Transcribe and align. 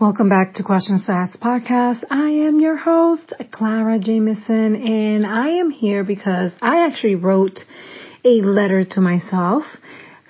Welcome 0.00 0.30
back 0.30 0.54
to 0.54 0.62
Questions 0.62 1.04
to 1.04 1.12
Ask 1.12 1.38
podcast. 1.40 2.04
I 2.08 2.30
am 2.30 2.58
your 2.58 2.74
host, 2.74 3.34
Clara 3.52 3.98
Jamison, 3.98 4.74
and 4.74 5.26
I 5.26 5.58
am 5.58 5.70
here 5.70 6.04
because 6.04 6.54
I 6.62 6.86
actually 6.86 7.16
wrote 7.16 7.60
a 8.24 8.40
letter 8.40 8.82
to 8.82 9.00
myself, 9.02 9.62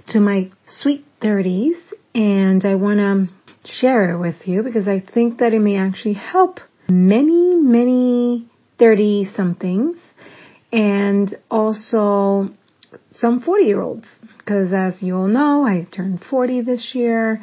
to 0.08 0.18
my 0.18 0.50
sweet 0.66 1.06
30s, 1.22 1.76
and 2.16 2.64
I 2.64 2.74
want 2.74 2.98
to 2.98 3.28
share 3.64 4.12
it 4.12 4.18
with 4.18 4.48
you 4.48 4.64
because 4.64 4.88
I 4.88 4.98
think 4.98 5.38
that 5.38 5.52
it 5.52 5.60
may 5.60 5.76
actually 5.76 6.14
help 6.14 6.58
many, 6.88 7.54
many 7.54 8.48
30 8.80 9.30
somethings 9.36 9.98
and 10.72 11.32
also 11.48 12.48
some 13.12 13.40
40 13.40 13.64
year 13.66 13.82
olds. 13.82 14.08
Because 14.36 14.72
as 14.72 15.00
you 15.00 15.16
all 15.16 15.28
know, 15.28 15.64
I 15.64 15.86
turned 15.88 16.24
40 16.28 16.62
this 16.62 16.90
year 16.92 17.40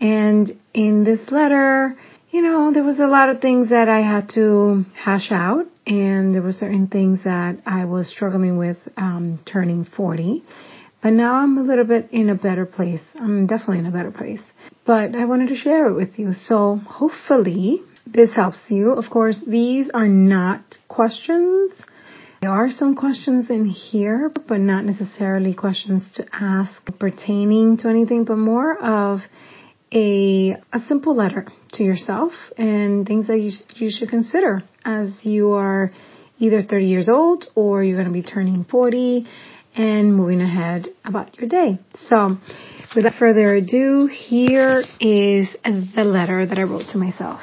and 0.00 0.58
in 0.72 1.04
this 1.04 1.30
letter, 1.30 1.96
you 2.30 2.42
know, 2.42 2.72
there 2.72 2.82
was 2.82 2.98
a 2.98 3.06
lot 3.06 3.28
of 3.28 3.40
things 3.40 3.70
that 3.70 3.88
I 3.88 4.00
had 4.00 4.30
to 4.34 4.84
hash 4.94 5.30
out 5.30 5.66
and 5.86 6.34
there 6.34 6.42
were 6.42 6.52
certain 6.52 6.88
things 6.88 7.24
that 7.24 7.58
I 7.66 7.84
was 7.84 8.08
struggling 8.08 8.56
with 8.56 8.78
um, 8.96 9.40
turning 9.44 9.84
40. 9.84 10.42
But 11.02 11.12
now 11.12 11.34
I'm 11.34 11.58
a 11.58 11.62
little 11.62 11.84
bit 11.84 12.08
in 12.12 12.30
a 12.30 12.34
better 12.34 12.64
place. 12.64 13.02
I'm 13.14 13.46
definitely 13.46 13.80
in 13.80 13.86
a 13.86 13.90
better 13.90 14.10
place. 14.10 14.40
But 14.86 15.14
I 15.14 15.26
wanted 15.26 15.48
to 15.48 15.56
share 15.56 15.88
it 15.88 15.94
with 15.94 16.18
you. 16.18 16.32
So 16.32 16.80
hopefully 16.86 17.82
this 18.06 18.34
helps 18.34 18.58
you. 18.68 18.92
Of 18.92 19.10
course, 19.10 19.42
these 19.46 19.90
are 19.92 20.08
not 20.08 20.78
questions. 20.88 21.72
There 22.40 22.50
are 22.50 22.70
some 22.70 22.94
questions 22.94 23.50
in 23.50 23.66
here, 23.66 24.30
but 24.48 24.60
not 24.60 24.84
necessarily 24.84 25.54
questions 25.54 26.10
to 26.16 26.26
ask 26.32 26.84
pertaining 26.98 27.78
to 27.78 27.88
anything, 27.88 28.24
but 28.24 28.36
more 28.36 28.76
of 28.82 29.20
a, 29.94 30.56
a 30.72 30.80
simple 30.88 31.14
letter 31.14 31.46
to 31.72 31.84
yourself 31.84 32.32
and 32.58 33.06
things 33.06 33.28
that 33.28 33.38
you, 33.38 33.52
you 33.76 33.90
should 33.90 34.10
consider 34.10 34.62
as 34.84 35.24
you 35.24 35.52
are 35.52 35.92
either 36.38 36.62
30 36.62 36.86
years 36.86 37.08
old 37.08 37.46
or 37.54 37.82
you're 37.82 37.96
going 37.96 38.08
to 38.08 38.12
be 38.12 38.22
turning 38.22 38.64
40 38.64 39.26
and 39.76 40.14
moving 40.14 40.40
ahead 40.40 40.88
about 41.04 41.38
your 41.38 41.48
day. 41.48 41.78
So 41.94 42.38
without 42.94 43.14
further 43.14 43.54
ado, 43.54 44.06
here 44.06 44.84
is 45.00 45.48
the 45.64 46.04
letter 46.04 46.44
that 46.44 46.58
I 46.58 46.62
wrote 46.62 46.88
to 46.90 46.98
myself. 46.98 47.40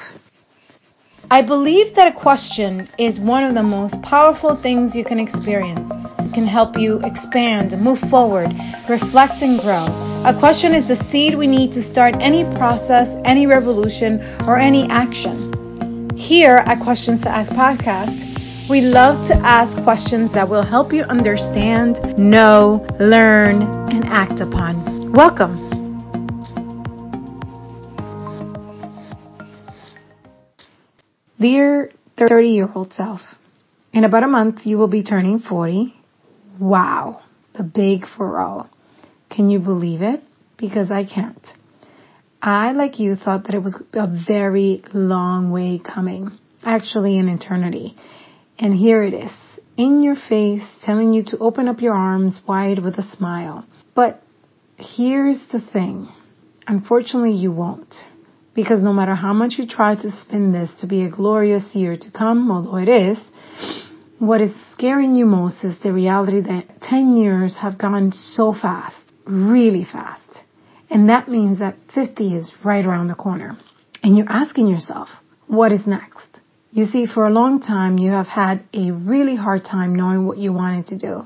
I 1.29 1.43
believe 1.43 1.95
that 1.95 2.13
a 2.13 2.19
question 2.19 2.89
is 2.97 3.17
one 3.17 3.45
of 3.45 3.53
the 3.53 3.63
most 3.63 4.01
powerful 4.01 4.55
things 4.55 4.95
you 4.95 5.05
can 5.05 5.19
experience. 5.19 5.89
It 6.19 6.33
can 6.33 6.45
help 6.45 6.77
you 6.77 6.99
expand, 6.99 7.79
move 7.79 7.99
forward, 7.99 8.53
reflect, 8.89 9.41
and 9.41 9.59
grow. 9.59 10.10
A 10.23 10.35
question 10.35 10.75
is 10.75 10.87
the 10.87 10.95
seed 10.95 11.33
we 11.33 11.47
need 11.47 11.71
to 11.71 11.81
start 11.81 12.17
any 12.19 12.43
process, 12.43 13.15
any 13.25 13.47
revolution, 13.47 14.21
or 14.45 14.55
any 14.55 14.87
action. 14.87 16.11
Here 16.15 16.57
at 16.57 16.79
Questions 16.79 17.21
to 17.21 17.29
Ask 17.29 17.51
podcast, 17.53 18.69
we 18.69 18.81
love 18.81 19.25
to 19.29 19.35
ask 19.37 19.81
questions 19.81 20.33
that 20.33 20.47
will 20.47 20.61
help 20.61 20.93
you 20.93 21.01
understand, 21.01 22.19
know, 22.19 22.85
learn, 22.99 23.63
and 23.89 24.05
act 24.05 24.41
upon. 24.41 25.11
Welcome. 25.11 25.55
Dear 31.39 31.91
30 32.17 32.47
year 32.47 32.71
old 32.75 32.93
self, 32.93 33.23
in 33.91 34.03
about 34.03 34.21
a 34.21 34.27
month 34.27 34.67
you 34.67 34.77
will 34.77 34.87
be 34.87 35.01
turning 35.01 35.39
40. 35.39 35.95
Wow, 36.59 37.23
the 37.53 37.63
big 37.63 38.07
for 38.07 38.39
all. 38.39 38.69
Can 39.31 39.49
you 39.49 39.59
believe 39.59 40.01
it? 40.01 40.21
Because 40.57 40.91
I 40.91 41.05
can't. 41.05 41.45
I, 42.41 42.73
like 42.73 42.99
you, 42.99 43.15
thought 43.15 43.45
that 43.45 43.55
it 43.55 43.63
was 43.63 43.81
a 43.93 44.07
very 44.27 44.83
long 44.93 45.51
way 45.51 45.79
coming. 45.79 46.37
Actually, 46.63 47.17
an 47.17 47.29
eternity. 47.29 47.95
And 48.59 48.75
here 48.75 49.03
it 49.03 49.13
is, 49.13 49.31
in 49.77 50.03
your 50.03 50.15
face, 50.15 50.63
telling 50.83 51.13
you 51.13 51.23
to 51.25 51.37
open 51.37 51.67
up 51.67 51.81
your 51.81 51.93
arms 51.93 52.41
wide 52.47 52.79
with 52.79 52.95
a 52.97 53.15
smile. 53.15 53.65
But 53.95 54.21
here's 54.77 55.39
the 55.51 55.61
thing. 55.61 56.09
Unfortunately, 56.67 57.33
you 57.33 57.51
won't. 57.51 57.95
Because 58.53 58.83
no 58.83 58.91
matter 58.91 59.15
how 59.15 59.33
much 59.33 59.53
you 59.57 59.65
try 59.65 59.95
to 59.95 60.21
spin 60.21 60.51
this 60.51 60.69
to 60.81 60.87
be 60.87 61.03
a 61.03 61.09
glorious 61.09 61.63
year 61.73 61.95
to 61.95 62.11
come, 62.11 62.51
although 62.51 62.77
it 62.77 62.89
is, 62.89 63.17
what 64.19 64.41
is 64.41 64.51
scaring 64.73 65.15
you 65.15 65.25
most 65.25 65.63
is 65.63 65.75
the 65.81 65.93
reality 65.93 66.41
that 66.41 66.81
10 66.81 67.17
years 67.17 67.55
have 67.55 67.77
gone 67.77 68.11
so 68.11 68.53
fast, 68.53 69.00
really 69.25 69.83
fast. 69.83 70.21
And 70.89 71.09
that 71.09 71.29
means 71.29 71.59
that 71.59 71.77
50 71.93 72.35
is 72.35 72.51
right 72.63 72.85
around 72.85 73.07
the 73.07 73.15
corner. 73.15 73.57
And 74.03 74.17
you're 74.17 74.31
asking 74.31 74.67
yourself, 74.67 75.09
what 75.47 75.71
is 75.71 75.87
next? 75.87 76.39
You 76.71 76.85
see, 76.85 77.05
for 77.05 77.27
a 77.27 77.31
long 77.31 77.61
time, 77.61 77.97
you 77.97 78.11
have 78.11 78.27
had 78.27 78.63
a 78.73 78.91
really 78.91 79.35
hard 79.35 79.65
time 79.65 79.95
knowing 79.95 80.25
what 80.25 80.37
you 80.37 80.53
wanted 80.53 80.87
to 80.87 80.97
do. 80.97 81.25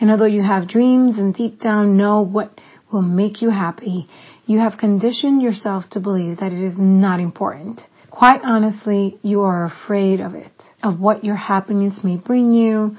And 0.00 0.10
although 0.10 0.26
you 0.26 0.42
have 0.42 0.68
dreams 0.68 1.18
and 1.18 1.34
deep 1.34 1.60
down 1.60 1.96
know 1.96 2.20
what 2.20 2.60
will 2.92 3.02
make 3.02 3.42
you 3.42 3.50
happy, 3.50 4.06
you 4.46 4.58
have 4.60 4.78
conditioned 4.78 5.42
yourself 5.42 5.84
to 5.90 6.00
believe 6.00 6.38
that 6.38 6.52
it 6.52 6.62
is 6.62 6.74
not 6.78 7.20
important. 7.20 7.80
Quite 8.10 8.40
honestly, 8.44 9.18
you 9.22 9.42
are 9.42 9.64
afraid 9.64 10.20
of 10.20 10.34
it, 10.34 10.62
of 10.82 10.98
what 10.98 11.24
your 11.24 11.36
happiness 11.36 12.00
may 12.02 12.16
bring 12.16 12.52
you, 12.52 12.96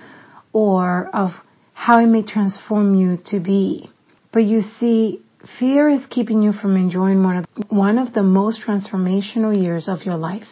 or 0.53 1.09
of 1.13 1.31
how 1.73 1.99
it 1.99 2.07
may 2.07 2.21
transform 2.21 2.95
you 2.95 3.17
to 3.27 3.39
be. 3.39 3.89
But 4.31 4.45
you 4.45 4.61
see, 4.79 5.21
fear 5.59 5.89
is 5.89 6.05
keeping 6.09 6.41
you 6.41 6.53
from 6.53 6.75
enjoying 6.75 7.23
one 7.23 7.37
of, 7.37 7.45
one 7.69 7.97
of 7.97 8.13
the 8.13 8.23
most 8.23 8.61
transformational 8.61 9.59
years 9.59 9.87
of 9.87 10.03
your 10.03 10.17
life. 10.17 10.47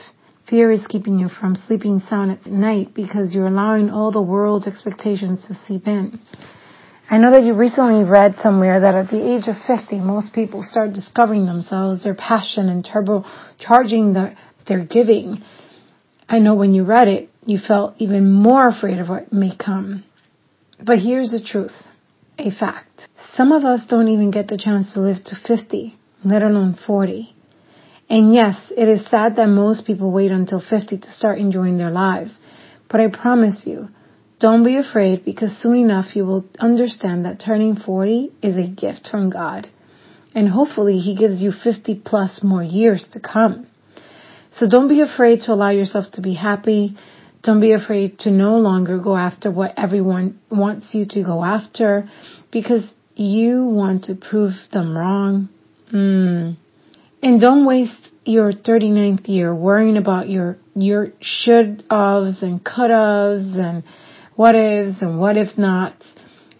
Fear 0.49 0.71
is 0.71 0.87
keeping 0.87 1.19
you 1.19 1.29
from 1.29 1.55
sleeping 1.55 2.01
sound 2.09 2.31
at 2.31 2.45
night 2.45 2.93
because 2.95 3.33
you're 3.33 3.47
allowing 3.47 3.89
all 3.89 4.11
the 4.11 4.21
world's 4.21 4.65
expectations 4.65 5.45
to 5.47 5.53
seep 5.67 5.87
in. 5.87 6.19
I 7.09 7.17
know 7.17 7.31
that 7.31 7.43
you 7.43 7.53
recently 7.53 8.03
read 8.03 8.35
somewhere 8.41 8.79
that 8.81 8.95
at 8.95 9.09
the 9.09 9.21
age 9.21 9.47
of 9.47 9.55
50, 9.67 9.99
most 9.99 10.33
people 10.33 10.63
start 10.63 10.93
discovering 10.93 11.45
themselves, 11.45 12.03
their 12.03 12.15
passion, 12.15 12.69
and 12.69 12.83
turbocharging 12.83 14.13
the, 14.13 14.35
their 14.67 14.83
giving. 14.83 15.43
I 16.27 16.39
know 16.39 16.55
when 16.55 16.73
you 16.73 16.83
read 16.83 17.07
it, 17.07 17.29
you 17.45 17.59
felt 17.59 17.95
even 17.99 18.31
more 18.31 18.67
afraid 18.67 18.99
of 18.99 19.07
what 19.07 19.31
may 19.31 19.55
come. 19.55 20.03
But 20.83 20.99
here's 20.99 21.31
the 21.31 21.41
truth, 21.41 21.71
a 22.37 22.51
fact. 22.51 23.07
Some 23.37 23.51
of 23.51 23.65
us 23.65 23.85
don't 23.85 24.07
even 24.07 24.31
get 24.31 24.47
the 24.47 24.57
chance 24.57 24.93
to 24.93 24.99
live 24.99 25.23
to 25.25 25.35
50, 25.35 25.95
let 26.23 26.41
alone 26.41 26.73
40. 26.87 27.35
And 28.09 28.33
yes, 28.33 28.55
it 28.75 28.89
is 28.89 29.05
sad 29.11 29.35
that 29.35 29.47
most 29.47 29.85
people 29.85 30.09
wait 30.09 30.31
until 30.31 30.59
50 30.59 30.97
to 30.97 31.11
start 31.11 31.37
enjoying 31.37 31.77
their 31.77 31.91
lives. 31.91 32.31
But 32.89 32.99
I 32.99 33.09
promise 33.09 33.61
you, 33.63 33.89
don't 34.39 34.63
be 34.63 34.77
afraid 34.77 35.23
because 35.23 35.55
soon 35.61 35.75
enough 35.75 36.15
you 36.15 36.25
will 36.25 36.45
understand 36.57 37.25
that 37.25 37.39
turning 37.39 37.75
40 37.75 38.31
is 38.41 38.57
a 38.57 38.67
gift 38.67 39.07
from 39.11 39.29
God. 39.29 39.69
And 40.33 40.49
hopefully 40.49 40.97
He 40.97 41.15
gives 41.15 41.39
you 41.39 41.51
50 41.51 41.93
plus 42.03 42.43
more 42.43 42.63
years 42.63 43.05
to 43.11 43.19
come. 43.19 43.67
So 44.51 44.67
don't 44.67 44.87
be 44.87 45.01
afraid 45.01 45.41
to 45.41 45.53
allow 45.53 45.69
yourself 45.69 46.05
to 46.13 46.21
be 46.21 46.33
happy. 46.33 46.97
Don't 47.43 47.61
be 47.61 47.73
afraid 47.73 48.17
to 48.19 48.31
no 48.31 48.57
longer 48.57 48.97
go 48.97 49.15
after 49.15 49.51
what 49.51 49.75
everyone 49.77 50.39
wants 50.49 50.95
you 50.95 51.05
to 51.09 51.21
go 51.21 51.43
after 51.43 52.09
because 52.51 52.91
you 53.19 53.65
want 53.65 54.05
to 54.05 54.15
prove 54.15 54.53
them 54.71 54.97
wrong. 54.97 55.49
Mm. 55.93 56.57
And 57.23 57.41
don't 57.41 57.65
waste 57.65 58.09
your 58.25 58.51
39th 58.51 59.27
year 59.27 59.53
worrying 59.53 59.97
about 59.97 60.29
your, 60.29 60.57
your 60.75 61.13
should 61.21 61.87
ofs 61.89 62.43
and 62.43 62.63
could 62.63 62.91
ofs 62.91 63.55
and 63.57 63.83
what 64.35 64.55
ifs 64.55 65.01
and 65.01 65.19
what 65.19 65.37
if 65.37 65.57
nots, 65.57 66.05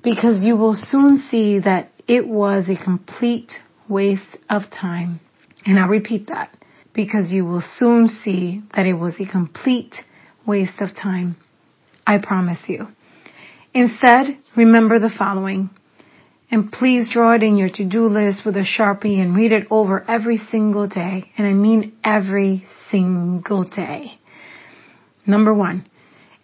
because 0.04 0.44
you 0.44 0.58
will 0.58 0.76
soon 0.76 1.24
see 1.30 1.60
that 1.60 1.92
it 2.08 2.28
was 2.28 2.70
a 2.70 2.84
complete 2.84 3.54
waste 3.88 4.38
of 4.50 4.64
time. 4.72 5.20
And 5.66 5.78
I 5.78 5.86
repeat 5.86 6.28
that 6.28 6.50
because 6.94 7.32
you 7.32 7.46
will 7.46 7.64
soon 7.76 8.08
see 8.08 8.64
that 8.76 8.86
it 8.86 8.94
was 8.94 9.14
a 9.20 9.32
complete 9.32 9.96
waste 10.46 10.82
of 10.82 10.96
time. 10.96 11.36
I 12.06 12.18
promise 12.20 12.60
you. 12.68 12.88
Instead, 13.74 14.38
remember 14.56 14.98
the 14.98 15.12
following. 15.16 15.70
And 16.50 16.72
please 16.72 17.10
draw 17.10 17.36
it 17.36 17.44
in 17.44 17.58
your 17.58 17.70
to-do 17.70 18.06
list 18.06 18.46
with 18.46 18.56
a 18.56 18.62
Sharpie 18.62 19.20
and 19.20 19.36
read 19.36 19.52
it 19.52 19.68
over 19.70 20.04
every 20.10 20.38
single 20.38 20.88
day. 20.88 21.32
And 21.38 21.46
I 21.46 21.54
mean 21.54 21.98
every 22.04 22.66
single 22.90 23.64
day. 23.64 24.18
Number 25.26 25.54
one, 25.54 25.86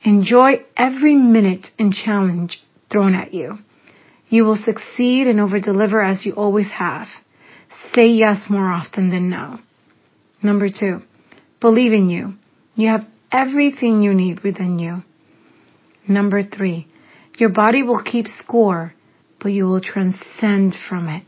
Enjoy 0.03 0.61
every 0.75 1.15
minute 1.15 1.67
and 1.79 1.93
challenge 1.93 2.61
thrown 2.91 3.15
at 3.15 3.33
you. 3.33 3.57
You 4.27 4.43
will 4.43 4.57
succeed 4.57 5.27
and 5.27 5.39
overdeliver 5.39 6.05
as 6.05 6.25
you 6.25 6.33
always 6.33 6.69
have. 6.71 7.07
Say 7.93 8.07
yes 8.07 8.49
more 8.49 8.69
often 8.69 9.09
than 9.09 9.29
no. 9.29 9.59
Number 10.41 10.67
two, 10.67 11.01
believe 11.61 11.93
in 11.93 12.09
you. 12.09 12.33
You 12.75 12.89
have 12.89 13.07
everything 13.31 14.01
you 14.01 14.13
need 14.13 14.41
within 14.41 14.77
you. 14.77 15.03
Number 16.05 16.43
three, 16.43 16.87
your 17.37 17.49
body 17.49 17.81
will 17.81 18.03
keep 18.03 18.27
score, 18.27 18.93
but 19.43 19.51
you 19.51 19.65
will 19.65 19.81
transcend 19.81 20.73
from 20.89 21.09
it. 21.09 21.27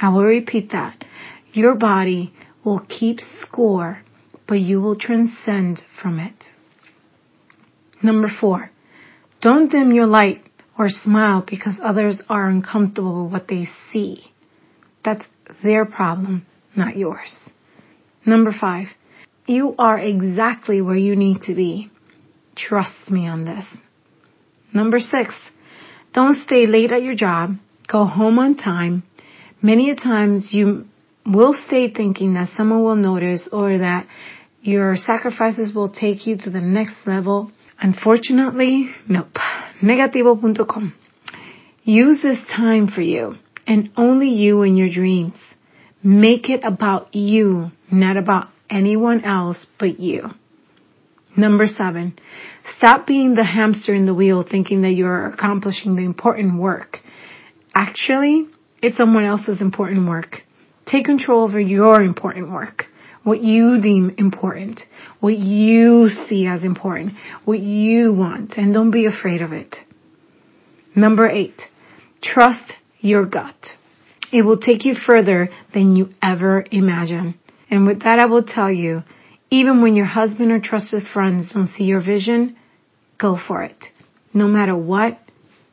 I 0.00 0.10
will 0.10 0.24
repeat 0.24 0.72
that. 0.72 1.04
Your 1.52 1.76
body 1.76 2.34
will 2.64 2.84
keep 2.88 3.20
score, 3.40 4.02
but 4.48 4.56
you 4.56 4.80
will 4.80 4.98
transcend 4.98 5.80
from 6.02 6.18
it. 6.18 6.44
Number 8.02 8.28
four, 8.40 8.70
don't 9.40 9.70
dim 9.70 9.92
your 9.92 10.06
light 10.06 10.42
or 10.76 10.88
smile 10.88 11.44
because 11.48 11.80
others 11.82 12.22
are 12.28 12.48
uncomfortable 12.48 13.24
with 13.24 13.32
what 13.32 13.48
they 13.48 13.68
see. 13.92 14.22
That's 15.04 15.24
their 15.62 15.84
problem, 15.84 16.44
not 16.76 16.96
yours. 16.96 17.34
Number 18.26 18.52
five, 18.52 18.88
you 19.46 19.74
are 19.78 19.98
exactly 19.98 20.82
where 20.82 20.96
you 20.96 21.16
need 21.16 21.42
to 21.42 21.54
be. 21.54 21.90
Trust 22.54 23.10
me 23.10 23.26
on 23.26 23.44
this. 23.44 23.64
Number 24.74 25.00
six, 25.00 25.34
don't 26.12 26.34
stay 26.34 26.66
late 26.66 26.92
at 26.92 27.02
your 27.02 27.14
job. 27.14 27.56
Go 27.86 28.04
home 28.04 28.38
on 28.38 28.56
time. 28.56 29.02
Many 29.62 29.90
a 29.90 29.94
times 29.94 30.50
you 30.52 30.86
will 31.26 31.54
stay 31.66 31.92
thinking 31.92 32.34
that 32.34 32.50
someone 32.56 32.82
will 32.82 32.96
notice 32.96 33.48
or 33.52 33.78
that 33.78 34.06
your 34.62 34.96
sacrifices 34.96 35.74
will 35.74 35.90
take 35.90 36.26
you 36.26 36.36
to 36.36 36.50
the 36.50 36.60
next 36.60 37.06
level. 37.06 37.50
Unfortunately, 37.80 38.90
nope. 39.08 39.36
Negativo.com. 39.82 40.94
Use 41.84 42.20
this 42.22 42.38
time 42.54 42.88
for 42.88 43.00
you 43.02 43.36
and 43.66 43.90
only 43.96 44.28
you 44.28 44.62
and 44.62 44.76
your 44.76 44.88
dreams. 44.88 45.38
Make 46.02 46.50
it 46.50 46.60
about 46.64 47.14
you, 47.14 47.70
not 47.90 48.16
about 48.16 48.48
anyone 48.70 49.24
else 49.24 49.64
but 49.78 49.98
you. 50.00 50.30
Number 51.38 51.68
seven, 51.68 52.18
stop 52.78 53.06
being 53.06 53.36
the 53.36 53.44
hamster 53.44 53.94
in 53.94 54.06
the 54.06 54.12
wheel 54.12 54.42
thinking 54.42 54.82
that 54.82 54.90
you're 54.90 55.26
accomplishing 55.26 55.94
the 55.94 56.02
important 56.02 56.58
work. 56.58 56.98
Actually, 57.76 58.48
it's 58.82 58.96
someone 58.96 59.24
else's 59.24 59.60
important 59.60 60.08
work. 60.08 60.42
Take 60.84 61.04
control 61.04 61.44
over 61.44 61.60
your 61.60 62.02
important 62.02 62.50
work. 62.50 62.86
What 63.22 63.40
you 63.40 63.80
deem 63.80 64.16
important. 64.18 64.80
What 65.20 65.38
you 65.38 66.08
see 66.08 66.48
as 66.48 66.64
important. 66.64 67.12
What 67.44 67.60
you 67.60 68.12
want. 68.12 68.54
And 68.56 68.74
don't 68.74 68.90
be 68.90 69.06
afraid 69.06 69.40
of 69.40 69.52
it. 69.52 69.76
Number 70.96 71.28
eight, 71.28 71.62
trust 72.20 72.72
your 72.98 73.26
gut. 73.26 73.76
It 74.32 74.42
will 74.42 74.58
take 74.58 74.84
you 74.84 74.96
further 74.96 75.50
than 75.72 75.94
you 75.94 76.08
ever 76.20 76.64
imagine. 76.72 77.38
And 77.70 77.86
with 77.86 78.02
that, 78.02 78.18
I 78.18 78.26
will 78.26 78.42
tell 78.42 78.72
you, 78.72 79.04
even 79.50 79.82
when 79.82 79.96
your 79.96 80.06
husband 80.06 80.52
or 80.52 80.60
trusted 80.60 81.04
friends 81.12 81.52
don't 81.54 81.68
see 81.68 81.84
your 81.84 82.04
vision, 82.04 82.56
go 83.18 83.36
for 83.36 83.62
it. 83.62 83.84
No 84.34 84.46
matter 84.46 84.76
what, 84.76 85.18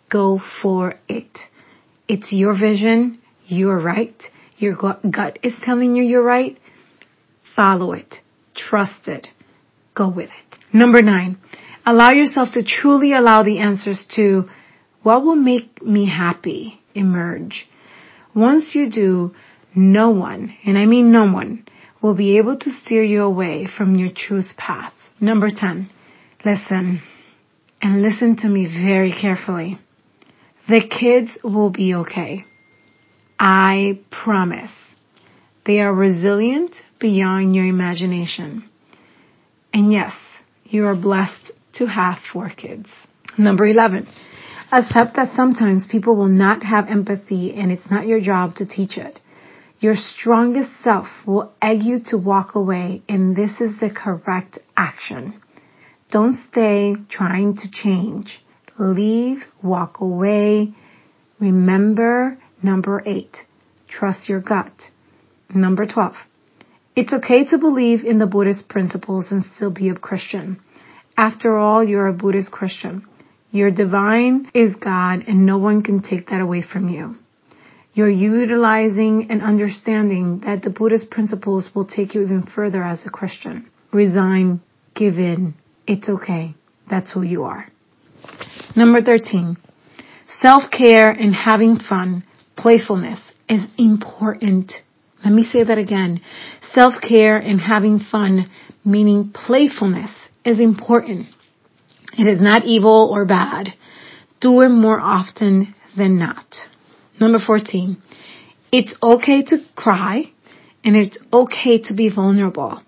go 0.10 0.42
for 0.62 0.96
it. 1.08 1.38
It's 2.08 2.32
your 2.32 2.58
vision. 2.58 3.20
You're 3.46 3.80
right. 3.80 4.16
Your 4.58 4.76
gut 4.76 5.40
is 5.44 5.54
telling 5.62 5.96
you 5.96 6.04
you're 6.04 6.24
right. 6.24 6.58
Follow 7.56 7.94
it. 7.94 8.16
Trust 8.56 9.08
it. 9.08 9.28
Go 9.94 10.10
with 10.10 10.30
it. 10.30 10.60
Number 10.74 11.02
nine, 11.02 11.38
allow 11.86 12.12
yourself 12.12 12.50
to 12.54 12.64
truly 12.64 13.14
allow 13.14 13.44
the 13.44 13.60
answers 13.60 14.06
to 14.16 14.50
what 15.04 15.24
will 15.24 15.36
make 15.36 15.82
me 15.82 16.10
happy 16.10 16.82
emerge. 16.94 17.68
Once 18.34 18.74
you 18.76 18.90
do, 18.90 19.36
no 19.76 20.10
one, 20.10 20.56
and 20.66 20.78
I 20.78 20.86
mean 20.86 21.12
no 21.12 21.32
one, 21.32 21.66
will 22.06 22.14
be 22.14 22.38
able 22.38 22.56
to 22.56 22.70
steer 22.84 23.04
you 23.04 23.24
away 23.24 23.66
from 23.66 23.96
your 23.96 24.10
truth 24.16 24.52
path. 24.58 24.94
Number 25.20 25.50
10, 25.50 25.90
listen 26.46 27.02
and 27.82 28.02
listen 28.04 28.36
to 28.38 28.48
me 28.48 28.68
very 28.68 29.12
carefully. 29.12 29.80
The 30.70 30.88
kids 30.88 31.32
will 31.44 31.72
be 31.72 31.96
okay. 31.96 32.46
I 33.40 34.02
promise. 34.12 34.70
They 35.66 35.80
are 35.80 35.92
resilient 35.92 36.76
beyond 37.00 37.56
your 37.56 37.66
imagination. 37.66 38.70
And 39.74 39.92
yes, 39.92 40.14
you 40.64 40.86
are 40.86 40.96
blessed 40.96 41.54
to 41.78 41.88
have 41.88 42.20
four 42.32 42.52
kids. 42.52 42.88
Number 43.36 43.66
11, 43.66 44.08
accept 44.72 45.16
that 45.16 45.34
sometimes 45.36 45.88
people 45.88 46.16
will 46.16 46.28
not 46.28 46.62
have 46.62 46.88
empathy 46.88 47.56
and 47.56 47.72
it's 47.72 47.90
not 47.90 48.06
your 48.06 48.20
job 48.20 48.58
to 48.58 48.68
teach 48.68 48.96
it. 48.96 49.20
Your 49.80 49.96
strongest 49.96 50.70
self 50.84 51.08
will 51.26 51.54
egg 51.62 51.84
you 51.84 52.00
to 52.08 52.18
walk 52.18 52.56
away 52.56 53.04
and 53.10 53.36
this 53.36 53.52
is 53.60 53.80
the 53.80 53.90
correct 53.90 54.58
action. 54.78 55.42
Don't 56.12 56.38
stay 56.50 56.96
trying 57.10 57.58
to 57.58 57.72
change. 57.72 58.40
Leave, 58.80 59.44
walk 59.62 60.00
away. 60.00 60.74
Remember 61.40 62.38
number 62.64 63.04
eight, 63.06 63.36
trust 63.90 64.30
your 64.30 64.40
gut. 64.40 64.72
Number 65.54 65.86
12, 65.86 66.16
it's 66.96 67.14
okay 67.14 67.46
to 67.46 67.58
believe 67.58 68.04
in 68.06 68.18
the 68.18 68.26
Buddhist 68.26 68.68
principles 68.70 69.26
and 69.30 69.44
still 69.56 69.72
be 69.72 69.90
a 69.90 69.96
Christian. 69.96 70.60
After 71.18 71.58
all, 71.58 71.84
you're 71.84 72.08
a 72.08 72.14
Buddhist 72.14 72.52
Christian. 72.52 73.06
Your 73.52 73.72
divine 73.72 74.50
is 74.54 74.76
God 74.76 75.26
and 75.28 75.46
no 75.46 75.58
one 75.58 75.84
can 75.84 76.02
take 76.02 76.30
that 76.30 76.42
away 76.42 76.62
from 76.62 76.90
you. 76.90 77.18
You're 77.96 78.10
utilizing 78.10 79.28
and 79.30 79.42
understanding 79.42 80.42
that 80.46 80.62
the 80.64 80.70
Buddhist 80.70 81.10
principles 81.10 81.70
will 81.74 81.86
take 81.86 82.14
you 82.14 82.24
even 82.24 82.44
further 82.44 82.84
as 82.84 83.00
a 83.06 83.10
Christian. 83.10 83.70
Resign, 83.94 84.60
give 84.94 85.18
in. 85.18 85.56
It's 85.88 86.10
okay. 86.10 86.56
That's 86.90 87.10
who 87.10 87.22
you 87.22 87.46
are. 87.46 87.72
Number 88.76 89.02
13. 89.02 89.56
Self-care 90.42 91.10
and 91.10 91.34
having 91.34 91.78
fun, 91.78 92.26
playfulness 92.58 93.20
is 93.48 93.66
important. 93.78 94.74
Let 95.24 95.34
me 95.34 95.44
say 95.44 95.64
that 95.64 95.78
again. 95.78 96.20
Self-care 96.74 97.38
and 97.38 97.62
having 97.62 98.00
fun, 98.00 98.50
meaning 98.84 99.32
playfulness, 99.34 100.12
is 100.44 100.60
important. 100.60 101.28
It 102.18 102.28
is 102.28 102.42
not 102.42 102.66
evil 102.66 103.10
or 103.10 103.24
bad. 103.24 103.70
Do 104.42 104.62
it 104.62 104.70
more 104.70 105.00
often 105.00 105.74
than 105.98 106.20
not. 106.20 106.46
Number 107.20 107.40
14. 107.40 107.98
It's 108.72 108.96
okay 109.02 109.44
to 109.44 109.58
cry 109.76 110.24
and 110.84 110.96
it's 110.96 111.18
okay 111.32 111.82
to 111.84 111.94
be 111.94 112.14
vulnerable. 112.14 112.82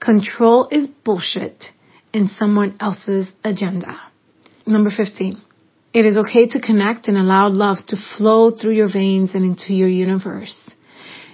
Control 0.00 0.68
is 0.70 0.86
bullshit 0.86 1.64
in 2.12 2.28
someone 2.28 2.76
else's 2.78 3.32
agenda. 3.42 4.00
Number 4.66 4.90
15. 4.94 5.40
It 5.94 6.06
is 6.06 6.18
okay 6.18 6.46
to 6.48 6.60
connect 6.60 7.08
and 7.08 7.16
allow 7.16 7.48
love 7.48 7.78
to 7.86 7.96
flow 7.96 8.50
through 8.50 8.74
your 8.74 8.92
veins 8.92 9.34
and 9.34 9.44
into 9.44 9.72
your 9.72 9.88
universe. 9.88 10.68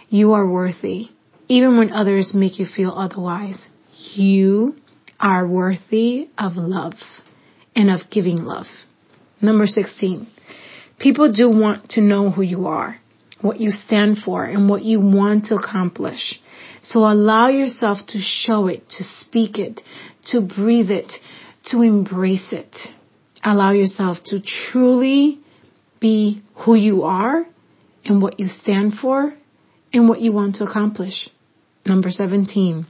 You 0.08 0.32
are 0.32 0.46
worthy, 0.48 1.06
even 1.48 1.78
when 1.78 1.92
others 1.92 2.32
make 2.34 2.58
you 2.58 2.66
feel 2.66 2.90
otherwise. 2.90 3.58
You 4.14 4.76
are 5.18 5.46
worthy 5.46 6.28
of 6.38 6.56
love 6.56 6.94
and 7.74 7.90
of 7.90 8.00
giving 8.10 8.36
love. 8.36 8.66
Number 9.40 9.66
16. 9.66 10.26
People 11.00 11.32
do 11.32 11.48
want 11.48 11.90
to 11.90 12.02
know 12.02 12.30
who 12.30 12.42
you 12.42 12.66
are, 12.66 12.98
what 13.40 13.58
you 13.58 13.70
stand 13.70 14.18
for, 14.18 14.44
and 14.44 14.68
what 14.68 14.84
you 14.84 15.00
want 15.00 15.46
to 15.46 15.54
accomplish. 15.54 16.38
So 16.82 17.00
allow 17.00 17.48
yourself 17.48 17.98
to 18.08 18.18
show 18.20 18.66
it, 18.66 18.88
to 18.90 19.02
speak 19.02 19.58
it, 19.58 19.80
to 20.26 20.42
breathe 20.42 20.90
it, 20.90 21.10
to 21.70 21.80
embrace 21.80 22.52
it. 22.52 22.76
Allow 23.42 23.72
yourself 23.72 24.18
to 24.26 24.40
truly 24.42 25.40
be 26.00 26.42
who 26.64 26.74
you 26.74 27.04
are 27.04 27.46
and 28.04 28.20
what 28.20 28.38
you 28.38 28.46
stand 28.46 28.94
for 29.00 29.32
and 29.92 30.08
what 30.08 30.20
you 30.20 30.32
want 30.32 30.56
to 30.56 30.64
accomplish. 30.64 31.30
Number 31.86 32.10
17. 32.10 32.86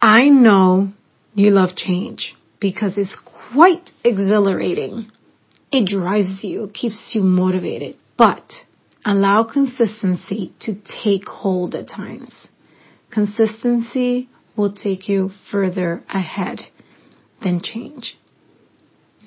I 0.00 0.28
know 0.28 0.92
you 1.34 1.50
love 1.50 1.76
change 1.76 2.34
because 2.60 2.98
it's 2.98 3.16
quite 3.52 3.90
exhilarating. 4.04 5.10
It 5.72 5.86
drives 5.86 6.44
you, 6.44 6.70
keeps 6.72 7.12
you 7.14 7.22
motivated, 7.22 7.96
but 8.18 8.52
allow 9.06 9.44
consistency 9.44 10.52
to 10.60 10.74
take 11.02 11.26
hold 11.26 11.74
at 11.74 11.88
times. 11.88 12.30
Consistency 13.10 14.28
will 14.54 14.72
take 14.72 15.08
you 15.08 15.30
further 15.50 16.02
ahead 16.08 16.60
than 17.42 17.60
change. 17.62 18.18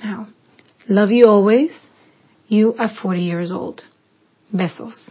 Now, 0.03 0.27
love 0.87 1.09
you 1.09 1.25
always. 1.25 1.71
You 2.47 2.75
are 2.77 2.89
40 3.01 3.21
years 3.21 3.51
old. 3.51 3.85
Besos. 4.53 5.09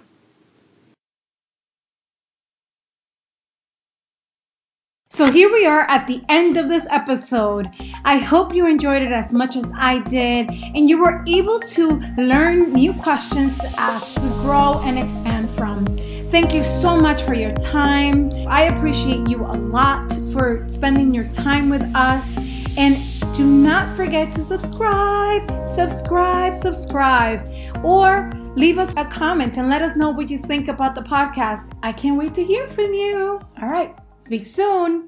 So 5.14 5.30
here 5.30 5.52
we 5.52 5.64
are 5.64 5.82
at 5.82 6.08
the 6.08 6.20
end 6.28 6.56
of 6.56 6.68
this 6.68 6.88
episode. 6.90 7.70
I 8.04 8.18
hope 8.18 8.52
you 8.52 8.66
enjoyed 8.66 9.00
it 9.00 9.12
as 9.12 9.32
much 9.32 9.54
as 9.54 9.64
I 9.76 10.00
did 10.00 10.50
and 10.50 10.90
you 10.90 10.98
were 10.98 11.22
able 11.28 11.60
to 11.60 12.02
learn 12.18 12.72
new 12.72 12.92
questions 12.94 13.56
to 13.58 13.68
ask 13.78 14.12
to 14.14 14.28
grow 14.42 14.80
and 14.82 14.98
expand 14.98 15.52
from. 15.52 15.86
Thank 16.30 16.52
you 16.52 16.64
so 16.64 16.96
much 16.96 17.22
for 17.22 17.34
your 17.34 17.52
time. 17.52 18.28
I 18.48 18.62
appreciate 18.62 19.28
you 19.28 19.40
a 19.42 19.54
lot 19.54 20.12
for 20.32 20.68
spending 20.68 21.14
your 21.14 21.28
time 21.28 21.70
with 21.70 21.88
us. 21.94 22.28
And 22.76 22.98
do 23.36 23.46
not 23.46 23.94
forget 23.94 24.32
to 24.32 24.42
subscribe, 24.42 25.48
subscribe, 25.68 26.56
subscribe, 26.56 27.48
or 27.84 28.32
leave 28.56 28.78
us 28.78 28.92
a 28.96 29.04
comment 29.04 29.58
and 29.58 29.70
let 29.70 29.80
us 29.80 29.94
know 29.94 30.10
what 30.10 30.28
you 30.28 30.38
think 30.38 30.66
about 30.66 30.96
the 30.96 31.02
podcast. 31.02 31.70
I 31.84 31.92
can't 31.92 32.18
wait 32.18 32.34
to 32.34 32.42
hear 32.42 32.66
from 32.66 32.92
you. 32.92 33.40
All 33.62 33.68
right. 33.68 33.96
Speak 34.24 34.46
soon. 34.46 35.02